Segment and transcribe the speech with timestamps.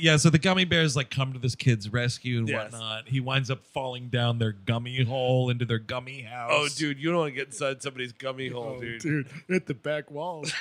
[0.00, 0.16] yeah.
[0.16, 2.72] So the gummy bears like come to this kid's rescue and Yes.
[2.72, 3.08] whatnot.
[3.08, 6.50] He winds up falling down their gummy hole into their gummy oh, house.
[6.52, 9.00] Oh, dude, you don't want to get inside somebody's gummy oh, hole, Oh, dude.
[9.00, 10.44] dude, hit the back wall.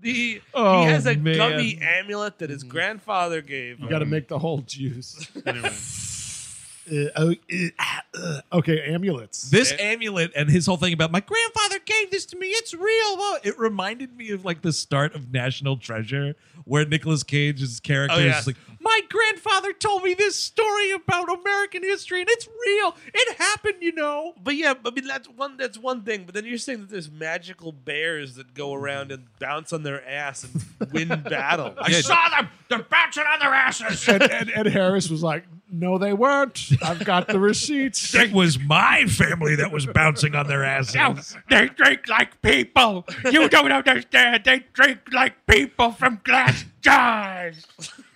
[0.00, 1.36] The, Oh, he has a man.
[1.38, 2.72] gummy amulet that his mm-hmm.
[2.72, 3.90] grandfather gave You him.
[3.90, 5.30] got to make the whole juice.
[5.46, 5.52] Oh,
[6.90, 7.30] uh,
[8.14, 9.50] uh, okay, amulets.
[9.50, 12.48] This amulet and his whole thing about my grandfather gave this to me.
[12.48, 13.16] It's real.
[13.16, 13.36] Whoa.
[13.42, 18.20] It reminded me of like the start of National Treasure, where Nicolas Cage's character Oh,
[18.20, 22.94] is just like, my grandfather told me this story about American history, and it's real.
[23.14, 24.34] It happened, you know.
[24.42, 26.24] But yeah, I mean that's one that's one thing.
[26.26, 30.06] But then you're saying that there's magical bears that go around and bounce on their
[30.06, 31.76] ass and win battles.
[31.80, 32.48] I saw them.
[32.68, 34.06] They're bouncing on their asses.
[34.08, 35.44] and, and Ed Harris was like,
[35.74, 36.70] "No, they weren't.
[36.82, 40.94] I've got the receipts." It was my family that was bouncing on their asses.
[40.94, 41.16] No,
[41.50, 43.06] they drink like people.
[43.30, 44.44] You don't understand.
[44.44, 47.66] They drink like people from glass jars.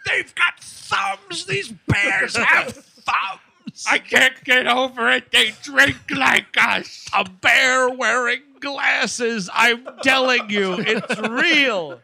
[0.07, 1.45] They've got thumbs.
[1.47, 3.85] These bears have thumbs.
[3.89, 5.31] I can't get over it.
[5.31, 7.07] They drink like us.
[7.15, 9.51] a bear wearing glasses.
[9.53, 12.01] I'm telling you, it's real.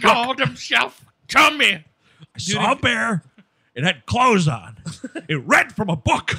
[0.00, 1.84] Called himself Tummi.
[2.34, 3.22] I saw a bear.
[3.80, 4.76] It had clothes on.
[5.28, 6.32] It read from a book.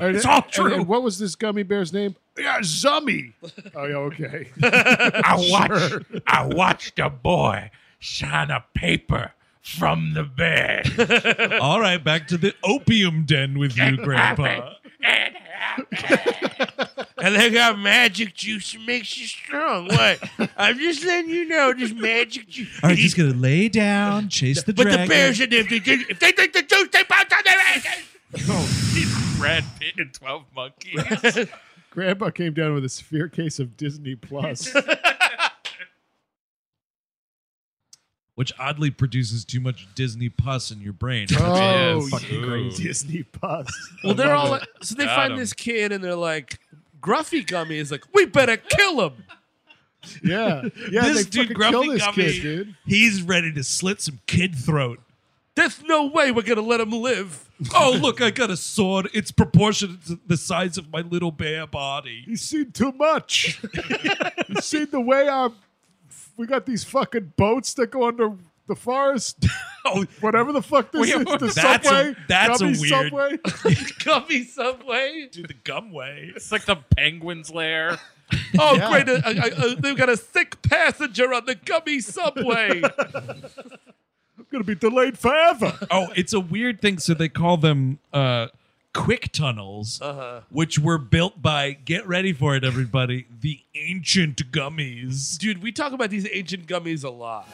[0.00, 0.74] And- It's all true.
[0.74, 2.16] and what was this gummy bear's name?
[2.38, 3.34] Yeah, Zummi.
[3.74, 4.50] oh yeah, okay.
[4.62, 6.06] I watched.
[6.26, 11.58] I watched a boy shine a paper from the bed.
[11.60, 14.72] All right, back to the opium den with you, Grandpa.
[15.00, 16.69] It happened.
[17.22, 19.88] And they got magic juice that makes you strong.
[19.88, 20.18] What?
[20.56, 22.68] I'm just letting you know, just magic juice.
[22.82, 25.02] All right, just gonna lay down, chase the but dragon.
[25.02, 27.58] the bears, and if they, drink- if they drink the juice, they bounce on their
[27.58, 27.86] ass.
[28.48, 29.38] Oh, asses.
[29.38, 31.48] Brad Pitt and Twelve Monkeys.
[31.90, 34.72] Grandpa came down with a severe case of Disney Plus.
[38.36, 41.26] which oddly produces too much Disney pus in your brain.
[41.38, 42.84] oh, oh fucking crazy.
[42.84, 43.66] Disney pus.
[44.02, 45.38] Well, they're all like, so they Got find 'em.
[45.38, 46.58] this kid and they're like,
[47.00, 49.24] Gruffi Gummi is like, we better kill him.
[50.22, 51.02] yeah, yeah.
[51.12, 52.74] This they dude, fucking kill this Gummy, kid, dude.
[52.86, 55.00] he's ready to slit some kid throat.
[55.56, 57.48] There's no way we're gonna let him live.
[57.74, 59.10] Oh, look, I got a sword.
[59.12, 62.22] It's proportionate to the size of my little bare body.
[62.24, 63.60] He's seen too much.
[64.46, 65.52] He's seen the way our
[66.38, 68.32] we got these fucking boats that go under
[68.70, 69.44] the forest.
[69.82, 72.14] Oh, Whatever the fuck this Wait, is, the that's a- subway.
[72.28, 73.74] that's a Gummy weird- subway.
[74.04, 75.28] Gummy Subway.
[75.32, 76.32] dude, the gumway.
[76.36, 77.98] It's like the penguin's lair.
[78.58, 78.90] Oh, Yeah.
[78.90, 79.08] great.
[79.08, 82.82] Uh, uh, uh, they've got a sick passenger on the Gummy Subway.
[82.84, 85.76] I'm gonna be delayed forever.
[85.90, 86.98] Oh, it's a weird thing.
[86.98, 88.48] So they call them uh,
[88.92, 90.42] quick tunnels, Uh-huh.
[90.50, 95.38] which were built by, get ready for it, everybody, the ancient gummies.
[95.38, 97.48] Dude, we talk about these ancient gummies a lot.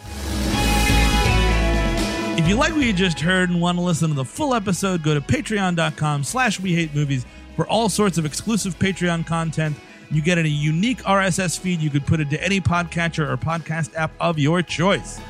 [2.47, 5.03] If you like what you just heard and want to listen to the full episode,
[5.03, 7.27] go to patreon.com slash we hate movies
[7.57, 9.75] for all sorts of exclusive Patreon content.
[10.13, 14.13] You get a unique RSS feed you could put into any podcatcher or podcast app
[14.21, 15.21] of your choice.